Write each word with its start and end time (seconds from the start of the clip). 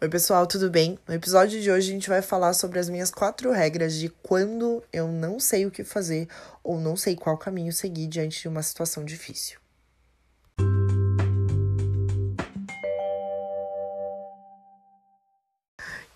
Oi, 0.00 0.08
pessoal, 0.08 0.46
tudo 0.46 0.70
bem? 0.70 0.96
No 1.08 1.14
episódio 1.14 1.60
de 1.60 1.68
hoje 1.68 1.90
a 1.90 1.92
gente 1.92 2.08
vai 2.08 2.22
falar 2.22 2.52
sobre 2.52 2.78
as 2.78 2.88
minhas 2.88 3.10
quatro 3.10 3.50
regras 3.50 3.94
de 3.94 4.08
quando 4.08 4.80
eu 4.92 5.08
não 5.08 5.40
sei 5.40 5.66
o 5.66 5.72
que 5.72 5.82
fazer 5.82 6.28
ou 6.62 6.78
não 6.78 6.96
sei 6.96 7.16
qual 7.16 7.36
caminho 7.36 7.72
seguir 7.72 8.06
diante 8.06 8.42
de 8.42 8.46
uma 8.46 8.62
situação 8.62 9.04
difícil. 9.04 9.58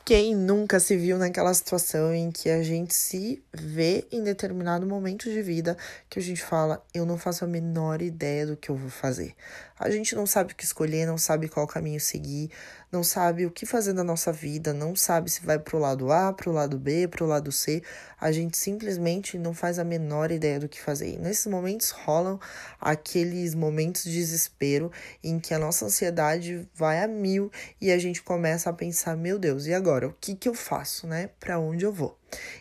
Quem 0.04 0.34
nunca 0.34 0.80
se 0.80 0.96
viu 0.96 1.16
naquela 1.16 1.54
situação 1.54 2.12
em 2.12 2.32
que 2.32 2.50
a 2.50 2.60
gente 2.60 2.92
se 2.92 3.40
vê 3.52 4.04
em 4.10 4.20
determinado 4.24 4.84
momento 4.84 5.30
de 5.30 5.40
vida 5.40 5.76
que 6.10 6.18
a 6.18 6.22
gente 6.22 6.42
fala, 6.42 6.84
eu 6.92 7.06
não 7.06 7.16
faço 7.16 7.44
a 7.44 7.46
menor 7.46 8.02
ideia 8.02 8.44
do 8.44 8.56
que 8.56 8.68
eu 8.68 8.74
vou 8.74 8.90
fazer. 8.90 9.32
A 9.78 9.90
gente 9.90 10.16
não 10.16 10.26
sabe 10.26 10.52
o 10.52 10.56
que 10.56 10.64
escolher, 10.64 11.06
não 11.06 11.16
sabe 11.18 11.48
qual 11.48 11.68
caminho 11.68 12.00
seguir, 12.00 12.50
não 12.90 13.02
sabe 13.02 13.46
o 13.46 13.50
que 13.50 13.64
fazer 13.64 13.92
da 13.92 14.04
nossa 14.04 14.32
vida, 14.32 14.72
não 14.72 14.94
sabe 14.94 15.30
se 15.30 15.44
vai 15.44 15.58
pro 15.58 15.78
lado 15.78 16.12
A, 16.12 16.32
pro 16.32 16.52
lado 16.52 16.78
B, 16.78 17.08
pro 17.08 17.26
lado 17.26 17.50
C. 17.50 17.82
A 18.20 18.30
gente 18.30 18.56
simplesmente 18.56 19.38
não 19.38 19.54
faz 19.54 19.78
a 19.78 19.84
menor 19.84 20.30
ideia 20.30 20.60
do 20.60 20.68
que 20.68 20.80
fazer. 20.80 21.14
E 21.14 21.18
nesses 21.18 21.46
momentos 21.46 21.90
rolam 21.90 22.38
aqueles 22.80 23.54
momentos 23.54 24.04
de 24.04 24.12
desespero 24.12 24.90
em 25.22 25.40
que 25.40 25.54
a 25.54 25.58
nossa 25.58 25.86
ansiedade 25.86 26.68
vai 26.74 27.02
a 27.02 27.08
mil 27.08 27.50
e 27.80 27.90
a 27.90 27.98
gente 27.98 28.22
começa 28.22 28.68
a 28.68 28.72
pensar, 28.72 29.16
meu 29.16 29.38
Deus, 29.38 29.66
e 29.66 29.72
agora? 29.72 29.91
O 30.08 30.14
que 30.20 30.34
que 30.34 30.48
eu 30.48 30.54
faço, 30.54 31.06
né? 31.06 31.30
Para 31.38 31.58
onde 31.58 31.84
eu 31.84 31.92
vou? 31.92 32.18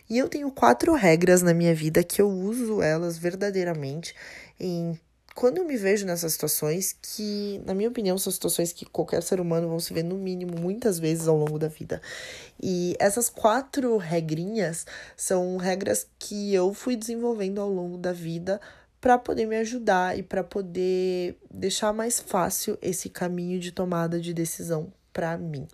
E 0.08 0.18
eu 0.18 0.28
tenho 0.28 0.50
quatro 0.50 0.94
regras 0.94 1.42
na 1.42 1.54
minha 1.54 1.74
vida 1.74 2.04
que 2.04 2.20
eu 2.20 2.28
uso 2.28 2.82
elas 2.82 3.16
verdadeiramente 3.18 4.14
em 4.60 4.98
quando 5.34 5.58
eu 5.58 5.64
me 5.64 5.76
vejo 5.76 6.04
nessas 6.06 6.34
situações, 6.34 6.94
que, 7.00 7.60
na 7.64 7.74
minha 7.74 7.88
opinião, 7.88 8.18
são 8.18 8.32
situações 8.32 8.72
que 8.72 8.84
qualquer 8.84 9.22
ser 9.22 9.40
humano 9.40 9.68
vão 9.68 9.80
se 9.80 9.92
ver 9.92 10.02
no 10.02 10.16
mínimo 10.16 10.58
muitas 10.58 10.98
vezes 10.98 11.26
ao 11.26 11.36
longo 11.36 11.58
da 11.58 11.68
vida. 11.68 12.00
E 12.62 12.94
essas 12.98 13.28
quatro 13.28 13.96
regrinhas 13.96 14.86
são 15.16 15.56
regras 15.56 16.06
que 16.18 16.54
eu 16.54 16.74
fui 16.74 16.96
desenvolvendo 16.96 17.60
ao 17.60 17.70
longo 17.70 17.96
da 17.96 18.12
vida 18.12 18.60
para 19.00 19.18
poder 19.18 19.46
me 19.46 19.56
ajudar 19.56 20.16
e 20.16 20.22
para 20.22 20.44
poder 20.44 21.36
deixar 21.50 21.92
mais 21.92 22.20
fácil 22.20 22.78
esse 22.80 23.08
caminho 23.08 23.58
de 23.58 23.72
tomada 23.72 24.20
de 24.20 24.32
decisão 24.32 24.92
para 25.12 25.36
mim. 25.36 25.66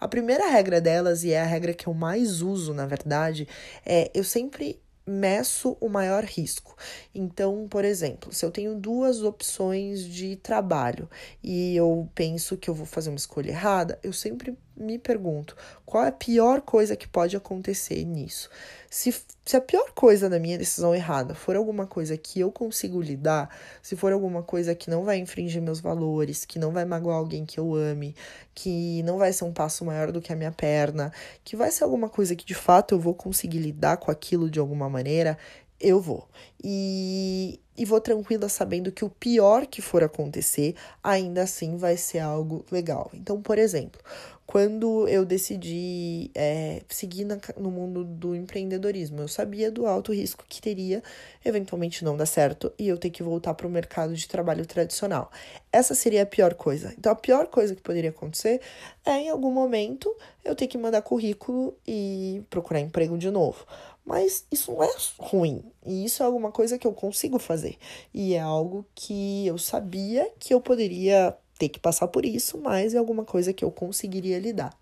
A 0.00 0.08
primeira 0.08 0.48
regra 0.48 0.80
delas, 0.80 1.24
e 1.24 1.32
é 1.32 1.40
a 1.40 1.46
regra 1.46 1.74
que 1.74 1.86
eu 1.86 1.94
mais 1.94 2.42
uso, 2.42 2.72
na 2.72 2.86
verdade, 2.86 3.48
é 3.84 4.10
eu 4.14 4.24
sempre 4.24 4.80
meço 5.06 5.76
o 5.80 5.88
maior 5.88 6.24
risco. 6.24 6.76
Então, 7.14 7.68
por 7.68 7.84
exemplo, 7.84 8.32
se 8.32 8.44
eu 8.44 8.50
tenho 8.50 8.74
duas 8.74 9.22
opções 9.22 10.04
de 10.04 10.36
trabalho 10.36 11.08
e 11.42 11.76
eu 11.76 12.10
penso 12.14 12.56
que 12.56 12.68
eu 12.68 12.74
vou 12.74 12.86
fazer 12.86 13.10
uma 13.10 13.16
escolha 13.16 13.50
errada, 13.50 13.98
eu 14.02 14.12
sempre 14.12 14.56
me 14.76 14.98
pergunto 14.98 15.56
qual 15.84 16.04
é 16.04 16.08
a 16.08 16.12
pior 16.12 16.60
coisa 16.60 16.96
que 16.96 17.08
pode 17.08 17.36
acontecer 17.36 18.04
nisso. 18.04 18.50
Se, 18.90 19.14
se 19.44 19.56
a 19.56 19.60
pior 19.60 19.90
coisa 19.94 20.28
da 20.28 20.38
minha 20.38 20.56
decisão 20.58 20.94
errada 20.94 21.34
for 21.34 21.56
alguma 21.56 21.86
coisa 21.86 22.16
que 22.16 22.40
eu 22.40 22.52
consigo 22.52 23.00
lidar, 23.00 23.48
se 23.82 23.96
for 23.96 24.12
alguma 24.12 24.42
coisa 24.42 24.74
que 24.74 24.90
não 24.90 25.04
vai 25.04 25.18
infringir 25.18 25.60
meus 25.60 25.80
valores, 25.80 26.44
que 26.44 26.58
não 26.58 26.72
vai 26.72 26.84
magoar 26.84 27.16
alguém 27.16 27.44
que 27.44 27.58
eu 27.58 27.74
ame, 27.74 28.14
que 28.54 29.02
não 29.02 29.18
vai 29.18 29.32
ser 29.32 29.44
um 29.44 29.52
passo 29.52 29.84
maior 29.84 30.12
do 30.12 30.20
que 30.20 30.32
a 30.32 30.36
minha 30.36 30.52
perna, 30.52 31.12
que 31.44 31.56
vai 31.56 31.70
ser 31.70 31.84
alguma 31.84 32.08
coisa 32.08 32.36
que 32.36 32.44
de 32.44 32.54
fato 32.54 32.94
eu 32.94 32.98
vou 32.98 33.14
conseguir 33.14 33.58
lidar 33.58 33.96
com 33.96 34.10
aquilo 34.10 34.50
de 34.50 34.58
alguma 34.58 34.88
maneira, 34.88 35.36
eu 35.80 36.00
vou. 36.00 36.28
E, 36.62 37.60
e 37.76 37.84
vou 37.84 38.00
tranquila 38.00 38.48
sabendo 38.48 38.90
que 38.90 39.04
o 39.04 39.10
pior 39.10 39.66
que 39.66 39.82
for 39.82 40.02
acontecer, 40.02 40.74
ainda 41.02 41.42
assim 41.42 41.76
vai 41.76 41.96
ser 41.96 42.20
algo 42.20 42.64
legal. 42.70 43.10
Então, 43.14 43.40
por 43.40 43.58
exemplo, 43.58 44.00
quando 44.46 45.08
eu 45.08 45.24
decidi 45.24 46.30
é, 46.34 46.82
seguir 46.88 47.24
na, 47.24 47.36
no 47.58 47.70
mundo 47.70 48.04
do 48.04 48.34
empreendedorismo. 48.34 49.20
Eu 49.20 49.28
sabia 49.28 49.70
do 49.70 49.86
alto 49.86 50.12
risco 50.12 50.44
que 50.48 50.62
teria 50.62 51.02
eventualmente 51.44 52.04
não 52.04 52.16
dar 52.16 52.26
certo 52.26 52.72
e 52.78 52.86
eu 52.86 52.96
ter 52.96 53.10
que 53.10 53.22
voltar 53.22 53.54
para 53.54 53.66
o 53.66 53.70
mercado 53.70 54.14
de 54.14 54.28
trabalho 54.28 54.64
tradicional. 54.64 55.30
Essa 55.72 55.94
seria 55.94 56.22
a 56.22 56.26
pior 56.26 56.54
coisa. 56.54 56.94
Então, 56.96 57.10
a 57.10 57.16
pior 57.16 57.48
coisa 57.48 57.74
que 57.74 57.82
poderia 57.82 58.10
acontecer 58.10 58.60
é, 59.04 59.18
em 59.18 59.28
algum 59.28 59.50
momento, 59.50 60.14
eu 60.44 60.54
ter 60.54 60.68
que 60.68 60.78
mandar 60.78 61.02
currículo 61.02 61.76
e 61.86 62.42
procurar 62.48 62.80
emprego 62.80 63.18
de 63.18 63.30
novo. 63.30 63.66
Mas 64.06 64.46
isso 64.52 64.72
não 64.72 64.84
é 64.84 64.94
ruim. 65.18 65.64
E 65.84 66.04
isso 66.04 66.22
é 66.22 66.26
alguma 66.26 66.52
coisa 66.52 66.78
que 66.78 66.86
eu 66.86 66.92
consigo 66.92 67.40
fazer. 67.40 67.76
E 68.14 68.34
é 68.34 68.40
algo 68.40 68.86
que 68.94 69.44
eu 69.46 69.58
sabia 69.58 70.30
que 70.38 70.54
eu 70.54 70.60
poderia 70.60 71.36
ter 71.58 71.68
que 71.68 71.80
passar 71.80 72.06
por 72.08 72.24
isso, 72.24 72.58
mas 72.58 72.94
é 72.94 72.98
alguma 72.98 73.24
coisa 73.24 73.52
que 73.52 73.64
eu 73.64 73.70
conseguiria 73.70 74.38
lidar. 74.38 74.72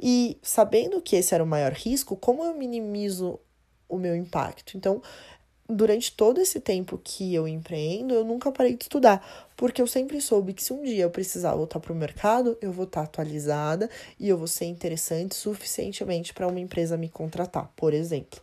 E 0.00 0.38
sabendo 0.40 1.02
que 1.02 1.16
esse 1.16 1.34
era 1.34 1.44
o 1.44 1.46
maior 1.46 1.72
risco, 1.72 2.16
como 2.16 2.44
eu 2.44 2.54
minimizo 2.54 3.38
o 3.88 3.98
meu 3.98 4.16
impacto? 4.16 4.76
Então, 4.76 5.02
durante 5.68 6.12
todo 6.12 6.40
esse 6.40 6.60
tempo 6.60 7.00
que 7.02 7.34
eu 7.34 7.46
empreendo, 7.46 8.14
eu 8.14 8.24
nunca 8.24 8.50
parei 8.52 8.76
de 8.76 8.84
estudar, 8.84 9.50
porque 9.56 9.80
eu 9.80 9.86
sempre 9.86 10.20
soube 10.20 10.52
que 10.52 10.62
se 10.62 10.72
um 10.72 10.82
dia 10.82 11.04
eu 11.04 11.10
precisar 11.10 11.54
voltar 11.54 11.80
para 11.80 11.92
o 11.92 11.96
mercado, 11.96 12.56
eu 12.60 12.72
vou 12.72 12.84
estar 12.84 13.02
atualizada 13.02 13.88
e 14.18 14.28
eu 14.28 14.36
vou 14.36 14.46
ser 14.46 14.66
interessante 14.66 15.34
suficientemente 15.34 16.32
para 16.32 16.46
uma 16.46 16.60
empresa 16.60 16.96
me 16.96 17.08
contratar, 17.08 17.70
por 17.76 17.94
exemplo. 17.94 18.40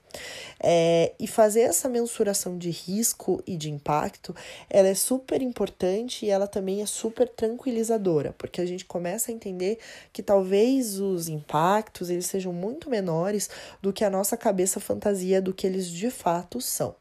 É, 0.59 1.13
e 1.19 1.27
fazer 1.27 1.61
essa 1.61 1.87
mensuração 1.87 2.57
de 2.57 2.69
risco 2.69 3.41
e 3.45 3.55
de 3.55 3.69
impacto, 3.69 4.35
ela 4.69 4.87
é 4.87 4.95
super 4.95 5.41
importante 5.41 6.25
e 6.25 6.29
ela 6.29 6.47
também 6.47 6.81
é 6.81 6.85
super 6.85 7.27
tranquilizadora, 7.27 8.33
porque 8.37 8.59
a 8.61 8.65
gente 8.65 8.85
começa 8.85 9.31
a 9.31 9.33
entender 9.33 9.77
que 10.11 10.23
talvez 10.23 10.99
os 10.99 11.27
impactos 11.27 12.09
eles 12.09 12.25
sejam 12.25 12.51
muito 12.51 12.89
menores 12.89 13.49
do 13.81 13.93
que 13.93 14.03
a 14.03 14.09
nossa 14.09 14.35
cabeça 14.35 14.79
fantasia 14.79 15.41
do 15.41 15.53
que 15.53 15.67
eles 15.67 15.87
de 15.87 16.09
fato 16.09 16.59
são. 16.59 16.95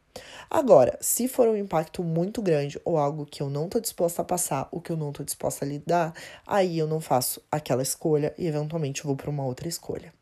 Agora, 0.49 0.97
se 0.99 1.27
for 1.27 1.47
um 1.47 1.55
impacto 1.55 2.03
muito 2.03 2.41
grande 2.41 2.79
ou 2.83 2.97
algo 2.97 3.25
que 3.25 3.41
eu 3.41 3.49
não 3.49 3.65
estou 3.65 3.79
disposta 3.99 4.21
a 4.21 4.25
passar, 4.25 4.69
o 4.71 4.79
que 4.79 4.91
eu 4.91 4.97
não 4.97 5.09
estou 5.09 5.25
disposta 5.25 5.65
a 5.65 5.67
lidar, 5.67 6.13
aí 6.47 6.79
eu 6.79 6.87
não 6.87 7.01
faço 7.01 7.41
aquela 7.51 7.83
escolha 7.83 8.33
e 8.37 8.47
eventualmente 8.47 9.03
vou 9.03 9.15
para 9.15 9.29
uma 9.29 9.45
outra 9.45 9.67
escolha. 9.67 10.13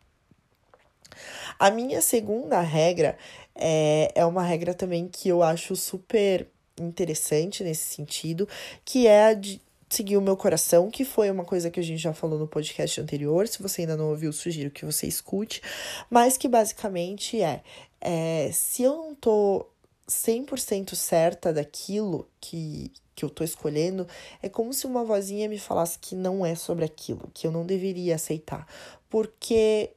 A 1.60 1.70
minha 1.70 2.02
segunda 2.02 2.60
regra 2.60 3.18
é, 3.56 4.12
é 4.16 4.26
uma 4.26 4.42
regra 4.42 4.74
também 4.74 5.08
que 5.08 5.30
eu 5.30 5.44
acho 5.44 5.76
super 5.76 6.48
interessante 6.80 7.64
nesse 7.64 7.96
sentido, 7.96 8.48
que 8.84 9.06
é 9.06 9.26
a 9.26 9.34
de 9.34 9.62
seguir 9.90 10.18
o 10.18 10.22
meu 10.22 10.36
coração, 10.36 10.90
que 10.92 11.06
foi 11.06 11.30
uma 11.30 11.46
coisa 11.46 11.70
que 11.70 11.80
a 11.80 11.84
gente 11.84 12.02
já 12.02 12.14
falou 12.14 12.38
no 12.38 12.48
podcast 12.48 13.00
anterior. 13.00 13.48
Se 13.48 13.62
você 13.62 13.82
ainda 13.82 13.96
não 13.96 14.10
ouviu, 14.10 14.34
sugiro 14.34 14.72
que 14.72 14.86
você 14.86 15.08
escute, 15.08 15.62
mas 16.10 16.36
que 16.36 16.48
basicamente 16.48 17.42
é, 17.42 17.62
é 18.02 18.50
se 18.52 18.84
eu 18.84 18.96
não 18.96 19.16
tô 19.16 19.68
100% 20.07 20.95
certa 20.95 21.51
daquilo 21.51 22.29
que, 22.40 22.91
que 23.13 23.25
eu 23.25 23.29
tô 23.29 23.44
escolhendo, 23.44 24.07
é 24.41 24.47
como 24.47 24.73
se 24.73 24.85
uma 24.85 25.03
vozinha 25.03 25.50
me 25.50 25.59
falasse 25.59 26.00
que 26.00 26.16
não 26.16 26.45
é 26.45 26.56
sobre 26.56 26.85
aquilo, 26.85 27.29
que 27.34 27.45
eu 27.45 27.51
não 27.51 27.66
deveria 27.66 28.16
aceitar. 28.16 28.66
Porque 29.09 29.91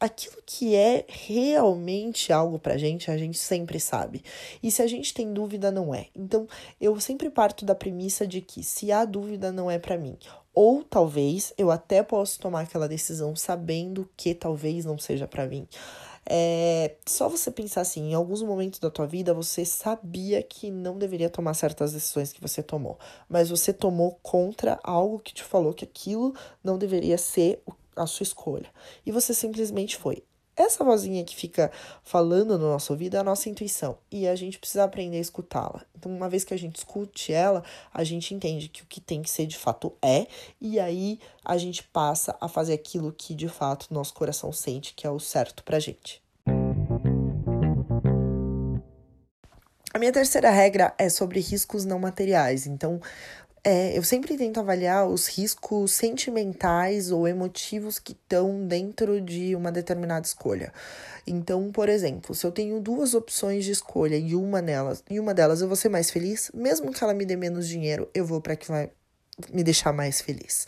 aquilo 0.00 0.36
que 0.44 0.74
é 0.74 1.04
realmente 1.08 2.32
algo 2.32 2.58
pra 2.58 2.76
gente, 2.76 3.10
a 3.10 3.16
gente 3.16 3.38
sempre 3.38 3.80
sabe. 3.80 4.22
E 4.62 4.70
se 4.70 4.82
a 4.82 4.86
gente 4.86 5.12
tem 5.12 5.32
dúvida, 5.32 5.70
não 5.70 5.94
é. 5.94 6.06
Então, 6.14 6.46
eu 6.80 6.98
sempre 7.00 7.30
parto 7.30 7.64
da 7.64 7.74
premissa 7.74 8.26
de 8.26 8.40
que 8.40 8.62
se 8.62 8.92
há 8.92 9.04
dúvida, 9.04 9.50
não 9.50 9.70
é 9.70 9.78
para 9.78 9.96
mim. 9.96 10.16
Ou 10.60 10.82
talvez 10.82 11.52
eu 11.56 11.70
até 11.70 12.02
posso 12.02 12.40
tomar 12.40 12.62
aquela 12.62 12.88
decisão 12.88 13.36
sabendo 13.36 14.10
que 14.16 14.34
talvez 14.34 14.84
não 14.84 14.98
seja 14.98 15.24
para 15.24 15.46
mim. 15.46 15.68
É 16.26 16.96
só 17.06 17.28
você 17.28 17.48
pensar 17.48 17.82
assim, 17.82 18.10
em 18.10 18.14
alguns 18.14 18.42
momentos 18.42 18.80
da 18.80 18.90
tua 18.90 19.06
vida 19.06 19.32
você 19.32 19.64
sabia 19.64 20.42
que 20.42 20.68
não 20.68 20.98
deveria 20.98 21.30
tomar 21.30 21.54
certas 21.54 21.92
decisões 21.92 22.32
que 22.32 22.40
você 22.40 22.60
tomou, 22.60 22.98
mas 23.28 23.50
você 23.50 23.72
tomou 23.72 24.18
contra 24.20 24.80
algo 24.82 25.20
que 25.20 25.32
te 25.32 25.44
falou 25.44 25.72
que 25.72 25.84
aquilo 25.84 26.34
não 26.62 26.76
deveria 26.76 27.18
ser 27.18 27.62
a 27.94 28.04
sua 28.04 28.24
escolha. 28.24 28.68
E 29.06 29.12
você 29.12 29.32
simplesmente 29.32 29.96
foi. 29.96 30.24
Essa 30.58 30.82
vozinha 30.82 31.22
que 31.22 31.36
fica 31.36 31.70
falando 32.02 32.58
no 32.58 32.68
nosso 32.68 32.92
ouvido 32.92 33.16
é 33.16 33.20
a 33.20 33.24
nossa 33.24 33.48
intuição 33.48 33.96
e 34.10 34.26
a 34.26 34.34
gente 34.34 34.58
precisa 34.58 34.82
aprender 34.82 35.18
a 35.18 35.20
escutá-la. 35.20 35.82
Então, 35.96 36.10
uma 36.10 36.28
vez 36.28 36.42
que 36.42 36.52
a 36.52 36.58
gente 36.58 36.74
escute 36.74 37.32
ela, 37.32 37.62
a 37.94 38.02
gente 38.02 38.34
entende 38.34 38.68
que 38.68 38.82
o 38.82 38.86
que 38.86 39.00
tem 39.00 39.22
que 39.22 39.30
ser 39.30 39.46
de 39.46 39.56
fato 39.56 39.96
é, 40.02 40.26
e 40.60 40.80
aí 40.80 41.20
a 41.44 41.56
gente 41.56 41.84
passa 41.84 42.36
a 42.40 42.48
fazer 42.48 42.72
aquilo 42.72 43.12
que 43.12 43.36
de 43.36 43.48
fato 43.48 43.86
nosso 43.94 44.12
coração 44.12 44.52
sente 44.52 44.94
que 44.94 45.06
é 45.06 45.10
o 45.10 45.20
certo 45.20 45.62
pra 45.62 45.78
gente. 45.78 46.20
A 49.94 49.98
minha 49.98 50.12
terceira 50.12 50.50
regra 50.50 50.92
é 50.98 51.08
sobre 51.08 51.38
riscos 51.38 51.84
não 51.84 52.00
materiais. 52.00 52.66
Então, 52.66 53.00
é, 53.68 53.98
eu 53.98 54.02
sempre 54.02 54.34
tento 54.38 54.58
avaliar 54.58 55.06
os 55.06 55.26
riscos 55.26 55.92
sentimentais 55.92 57.12
ou 57.12 57.28
emotivos 57.28 57.98
que 57.98 58.12
estão 58.12 58.66
dentro 58.66 59.20
de 59.20 59.54
uma 59.54 59.70
determinada 59.70 60.24
escolha. 60.26 60.72
Então, 61.26 61.70
por 61.70 61.90
exemplo, 61.90 62.34
se 62.34 62.46
eu 62.46 62.50
tenho 62.50 62.80
duas 62.80 63.12
opções 63.12 63.66
de 63.66 63.72
escolha 63.72 64.16
e 64.16 64.34
uma 64.34 64.62
delas, 64.62 65.04
e 65.10 65.20
uma 65.20 65.34
delas 65.34 65.60
eu 65.60 65.66
vou 65.68 65.76
ser 65.76 65.90
mais 65.90 66.10
feliz, 66.10 66.50
mesmo 66.54 66.90
que 66.90 67.04
ela 67.04 67.12
me 67.12 67.26
dê 67.26 67.36
menos 67.36 67.68
dinheiro, 67.68 68.08
eu 68.14 68.24
vou 68.24 68.40
para 68.40 68.56
que 68.56 68.66
vai 68.66 68.90
me 69.52 69.62
deixar 69.62 69.92
mais 69.92 70.20
feliz. 70.20 70.66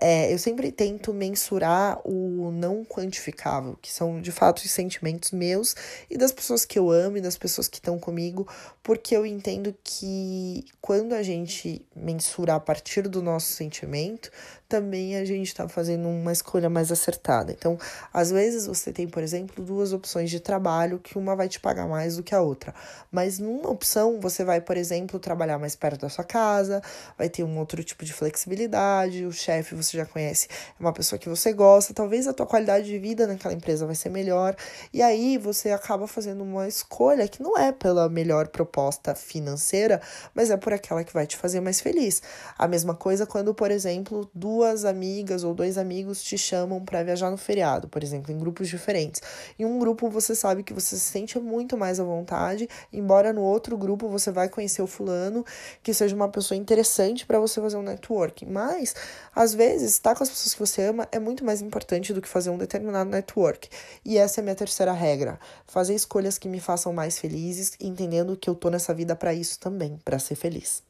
É, 0.00 0.32
eu 0.32 0.38
sempre 0.38 0.70
tento 0.70 1.12
mensurar 1.12 2.00
o 2.04 2.50
não 2.52 2.84
quantificável, 2.84 3.78
que 3.80 3.92
são 3.92 4.20
de 4.20 4.30
fato 4.30 4.58
os 4.58 4.70
sentimentos 4.70 5.30
meus 5.30 5.74
e 6.10 6.16
das 6.16 6.32
pessoas 6.32 6.64
que 6.64 6.78
eu 6.78 6.90
amo 6.90 7.16
e 7.16 7.20
das 7.20 7.38
pessoas 7.38 7.68
que 7.68 7.78
estão 7.78 7.98
comigo, 7.98 8.46
porque 8.82 9.16
eu 9.16 9.24
entendo 9.24 9.74
que 9.82 10.64
quando 10.80 11.14
a 11.14 11.22
gente 11.22 11.84
mensura 11.94 12.54
a 12.54 12.60
partir 12.60 13.08
do 13.08 13.22
nosso 13.22 13.52
sentimento, 13.52 14.30
também 14.70 15.16
a 15.16 15.24
gente 15.24 15.48
está 15.48 15.68
fazendo 15.68 16.08
uma 16.08 16.32
escolha 16.32 16.70
mais 16.70 16.92
acertada. 16.92 17.50
Então, 17.50 17.76
às 18.14 18.30
vezes 18.30 18.68
você 18.68 18.92
tem, 18.92 19.08
por 19.08 19.20
exemplo, 19.20 19.64
duas 19.64 19.92
opções 19.92 20.30
de 20.30 20.38
trabalho 20.38 21.00
que 21.00 21.18
uma 21.18 21.34
vai 21.34 21.48
te 21.48 21.58
pagar 21.58 21.88
mais 21.88 22.16
do 22.16 22.22
que 22.22 22.32
a 22.32 22.40
outra. 22.40 22.72
Mas 23.10 23.40
numa 23.40 23.68
opção, 23.68 24.20
você 24.20 24.44
vai, 24.44 24.60
por 24.60 24.76
exemplo, 24.76 25.18
trabalhar 25.18 25.58
mais 25.58 25.74
perto 25.74 26.02
da 26.02 26.08
sua 26.08 26.24
casa, 26.24 26.80
vai 27.18 27.28
ter 27.28 27.42
um 27.42 27.58
outro 27.58 27.82
tipo 27.82 28.04
de 28.04 28.12
flexibilidade, 28.12 29.26
o 29.26 29.32
chefe 29.32 29.74
você 29.74 29.96
já 29.96 30.06
conhece, 30.06 30.46
é 30.48 30.80
uma 30.80 30.92
pessoa 30.92 31.18
que 31.18 31.28
você 31.28 31.52
gosta, 31.52 31.92
talvez 31.92 32.28
a 32.28 32.32
tua 32.32 32.46
qualidade 32.46 32.86
de 32.86 32.98
vida 32.98 33.26
naquela 33.26 33.52
empresa 33.52 33.84
vai 33.84 33.96
ser 33.96 34.08
melhor. 34.08 34.54
E 34.94 35.02
aí 35.02 35.36
você 35.36 35.72
acaba 35.72 36.06
fazendo 36.06 36.44
uma 36.44 36.68
escolha 36.68 37.26
que 37.26 37.42
não 37.42 37.58
é 37.58 37.72
pela 37.72 38.08
melhor 38.08 38.46
proposta 38.46 39.16
financeira, 39.16 40.00
mas 40.32 40.48
é 40.48 40.56
por 40.56 40.72
aquela 40.72 41.02
que 41.02 41.12
vai 41.12 41.26
te 41.26 41.36
fazer 41.36 41.60
mais 41.60 41.80
feliz. 41.80 42.22
A 42.56 42.68
mesma 42.68 42.94
coisa 42.94 43.26
quando, 43.26 43.52
por 43.52 43.72
exemplo, 43.72 44.30
duas 44.32 44.59
duas 44.60 44.84
amigas 44.84 45.42
ou 45.42 45.54
dois 45.54 45.78
amigos 45.78 46.22
te 46.22 46.36
chamam 46.36 46.84
para 46.84 47.02
viajar 47.02 47.30
no 47.30 47.38
feriado, 47.38 47.88
por 47.88 48.02
exemplo, 48.02 48.30
em 48.30 48.36
grupos 48.36 48.68
diferentes. 48.68 49.22
Em 49.58 49.64
um 49.64 49.78
grupo 49.78 50.10
você 50.10 50.34
sabe 50.34 50.62
que 50.62 50.74
você 50.74 50.96
se 50.96 51.10
sente 51.12 51.38
muito 51.38 51.78
mais 51.78 51.98
à 51.98 52.04
vontade, 52.04 52.68
embora 52.92 53.32
no 53.32 53.40
outro 53.40 53.74
grupo 53.74 54.06
você 54.06 54.30
vai 54.30 54.50
conhecer 54.50 54.82
o 54.82 54.86
fulano 54.86 55.46
que 55.82 55.94
seja 55.94 56.14
uma 56.14 56.28
pessoa 56.28 56.58
interessante 56.58 57.24
para 57.24 57.40
você 57.40 57.58
fazer 57.58 57.78
um 57.78 57.82
networking. 57.82 58.44
Mas 58.44 58.94
às 59.34 59.54
vezes 59.54 59.92
estar 59.92 60.14
com 60.14 60.22
as 60.22 60.28
pessoas 60.28 60.52
que 60.52 60.60
você 60.60 60.82
ama 60.82 61.08
é 61.10 61.18
muito 61.18 61.42
mais 61.42 61.62
importante 61.62 62.12
do 62.12 62.20
que 62.20 62.28
fazer 62.28 62.50
um 62.50 62.58
determinado 62.58 63.08
network. 63.08 63.70
E 64.04 64.18
essa 64.18 64.40
é 64.40 64.42
a 64.42 64.44
minha 64.44 64.54
terceira 64.54 64.92
regra: 64.92 65.40
fazer 65.66 65.94
escolhas 65.94 66.36
que 66.36 66.48
me 66.48 66.60
façam 66.60 66.92
mais 66.92 67.18
felizes, 67.18 67.72
entendendo 67.80 68.36
que 68.36 68.50
eu 68.50 68.54
tô 68.54 68.68
nessa 68.68 68.92
vida 68.92 69.16
para 69.16 69.32
isso 69.32 69.58
também, 69.58 69.98
para 70.04 70.18
ser 70.18 70.34
feliz. 70.34 70.82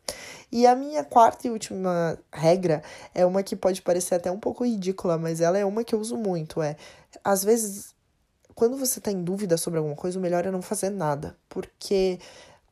E 0.52 0.66
a 0.66 0.74
minha 0.74 1.04
quarta 1.04 1.46
e 1.46 1.50
última 1.50 2.18
regra 2.32 2.82
é 3.14 3.24
uma 3.24 3.42
que 3.42 3.54
pode 3.60 3.82
parecer 3.82 4.16
até 4.16 4.30
um 4.30 4.40
pouco 4.40 4.64
ridícula, 4.64 5.18
mas 5.18 5.40
ela 5.40 5.58
é 5.58 5.64
uma 5.64 5.84
que 5.84 5.94
eu 5.94 6.00
uso 6.00 6.16
muito. 6.16 6.62
É, 6.62 6.76
às 7.22 7.44
vezes, 7.44 7.94
quando 8.54 8.76
você 8.76 8.98
está 8.98 9.12
em 9.12 9.22
dúvida 9.22 9.56
sobre 9.56 9.78
alguma 9.78 9.96
coisa, 9.96 10.18
o 10.18 10.22
melhor 10.22 10.44
é 10.46 10.50
não 10.50 10.62
fazer 10.62 10.90
nada. 10.90 11.36
Porque 11.48 12.18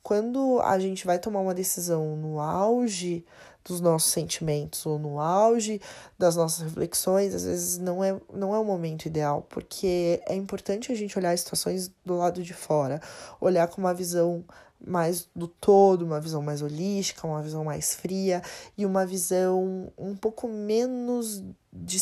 quando 0.02 0.61
a 0.62 0.79
gente 0.79 1.06
vai 1.06 1.19
tomar 1.19 1.40
uma 1.40 1.55
decisão 1.55 2.17
no 2.17 2.40
auge 2.40 3.25
dos 3.64 3.81
nossos 3.81 4.11
sentimentos 4.11 4.87
ou 4.87 4.99
no 4.99 5.20
auge 5.20 5.81
das 6.19 6.35
nossas 6.35 6.61
reflexões, 6.61 7.35
às 7.35 7.44
vezes 7.44 7.79
não 7.79 8.02
é, 8.02 8.19
não 8.32 8.55
é 8.55 8.58
o 8.58 8.64
momento 8.64 9.06
ideal, 9.06 9.46
porque 9.49 10.23
é 10.26 10.35
importante 10.35 10.90
a 10.90 10.94
gente 10.94 11.19
olhar 11.19 11.32
as 11.32 11.40
situações 11.40 11.90
do 12.05 12.17
lado 12.17 12.43
de 12.43 12.55
fora, 12.55 13.00
olhar 13.40 13.69
com 13.69 13.81
uma 13.81 13.93
visão 13.93 14.44
mais 14.85 15.29
do 15.35 15.49
todo, 15.49 16.05
uma 16.05 16.21
visão 16.21 16.43
mais 16.43 16.63
holística, 16.63 17.27
uma 17.27 17.43
visão 17.43 17.65
mais 17.65 17.95
fria 17.95 18.43
e 18.77 18.87
uma 18.87 19.05
visão 19.05 19.93
um 19.99 20.15
pouco 20.15 20.49
menos 20.49 21.43
de 21.73 21.99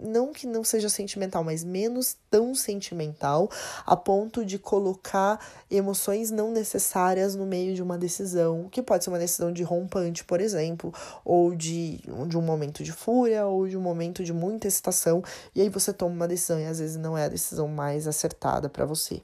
não 0.00 0.32
que 0.32 0.46
não 0.46 0.62
seja 0.62 0.88
sentimental, 0.88 1.42
mas 1.42 1.64
menos 1.64 2.16
tão 2.30 2.54
sentimental 2.54 3.50
a 3.86 3.96
ponto 3.96 4.44
de 4.44 4.58
colocar 4.58 5.40
emoções 5.70 6.30
não 6.30 6.50
necessárias 6.50 7.34
no 7.34 7.46
meio 7.46 7.74
de 7.74 7.82
uma 7.82 7.96
decisão, 7.96 8.68
que 8.70 8.82
pode 8.82 9.04
ser 9.04 9.10
uma 9.10 9.18
decisão 9.18 9.52
de 9.52 9.62
rompante, 9.62 10.24
por 10.24 10.40
exemplo, 10.40 10.92
ou 11.24 11.54
de, 11.54 12.00
de 12.26 12.36
um 12.36 12.42
momento 12.42 12.84
de 12.84 12.92
fúria, 12.92 13.46
ou 13.46 13.66
de 13.66 13.76
um 13.76 13.80
momento 13.80 14.22
de 14.22 14.32
muita 14.32 14.68
excitação, 14.68 15.22
e 15.54 15.62
aí 15.62 15.68
você 15.68 15.92
toma 15.92 16.14
uma 16.14 16.28
decisão 16.28 16.60
e 16.60 16.66
às 16.66 16.78
vezes 16.78 16.96
não 16.96 17.16
é 17.16 17.24
a 17.24 17.28
decisão 17.28 17.68
mais 17.68 18.06
acertada 18.06 18.68
para 18.68 18.84
você. 18.84 19.22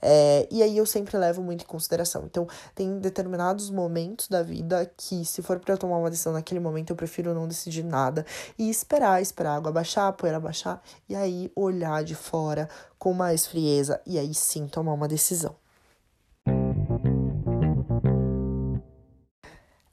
É, 0.00 0.46
e 0.50 0.62
aí 0.62 0.76
eu 0.76 0.86
sempre 0.86 1.16
levo 1.16 1.42
muito 1.42 1.62
em 1.62 1.66
consideração. 1.66 2.24
Então, 2.26 2.46
tem 2.74 2.98
determinados 2.98 3.70
momentos 3.70 4.28
da 4.28 4.42
vida 4.42 4.90
que, 4.96 5.24
se 5.24 5.42
for 5.42 5.58
para 5.58 5.76
tomar 5.76 5.98
uma 5.98 6.10
decisão 6.10 6.32
naquele 6.32 6.60
momento, 6.60 6.90
eu 6.90 6.96
prefiro 6.96 7.34
não 7.34 7.48
decidir 7.48 7.82
nada 7.82 8.24
e 8.58 8.70
esperar 8.70 9.23
esperar 9.24 9.50
a 9.50 9.56
água 9.56 9.72
baixar, 9.72 10.08
a 10.08 10.12
poeira 10.12 10.38
baixar, 10.38 10.80
e 11.08 11.16
aí 11.16 11.50
olhar 11.56 12.04
de 12.04 12.14
fora 12.14 12.68
com 12.98 13.12
mais 13.12 13.46
frieza 13.46 14.00
e 14.06 14.18
aí 14.18 14.32
sim 14.32 14.68
tomar 14.68 14.92
uma 14.92 15.08
decisão. 15.08 15.56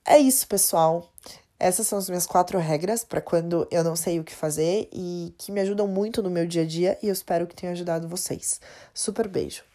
É 0.05 0.17
isso, 0.17 0.47
pessoal. 0.47 1.09
Essas 1.57 1.87
são 1.87 1.99
as 1.99 2.09
minhas 2.09 2.25
quatro 2.25 2.57
regras 2.59 3.03
para 3.03 3.21
quando 3.21 3.67
eu 3.71 3.83
não 3.83 3.95
sei 3.95 4.19
o 4.19 4.23
que 4.23 4.33
fazer 4.33 4.89
e 4.91 5.33
que 5.37 5.51
me 5.51 5.61
ajudam 5.61 5.87
muito 5.87 6.21
no 6.21 6.29
meu 6.29 6.45
dia 6.45 6.63
a 6.63 6.65
dia 6.65 6.97
e 7.01 7.07
eu 7.07 7.13
espero 7.13 7.47
que 7.47 7.55
tenha 7.55 7.71
ajudado 7.71 8.07
vocês. 8.07 8.59
Super 8.93 9.27
beijo! 9.27 9.70